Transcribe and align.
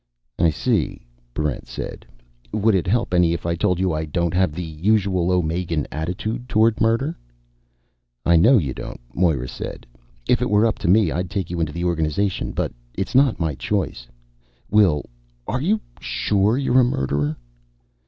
"I 0.39 0.49
see," 0.49 1.05
Barrent 1.35 1.67
said. 1.67 2.07
"Would 2.51 2.73
it 2.73 2.87
help 2.87 3.13
any 3.13 3.33
if 3.33 3.45
I 3.45 3.53
told 3.53 3.79
you 3.79 3.93
I 3.93 4.05
don't 4.05 4.33
have 4.33 4.51
the 4.51 4.63
usual 4.65 5.31
Omegan 5.31 5.85
attitude 5.91 6.49
toward 6.49 6.81
murder?" 6.81 7.15
"I 8.25 8.35
know 8.35 8.57
you 8.57 8.73
don't," 8.73 8.99
Moera 9.13 9.47
said. 9.47 9.85
"If 10.27 10.41
it 10.41 10.49
were 10.49 10.65
up 10.65 10.79
to 10.79 10.87
me, 10.87 11.11
I'd 11.11 11.29
take 11.29 11.51
you 11.51 11.59
into 11.59 11.71
the 11.71 11.85
organization. 11.85 12.51
But 12.51 12.71
it's 12.95 13.13
not 13.13 13.39
my 13.39 13.53
choice.... 13.53 14.07
Will, 14.71 15.05
are 15.45 15.61
you 15.61 15.79
sure 15.99 16.57
you're 16.57 16.79
a 16.79 16.83
murderer?" 16.83 17.37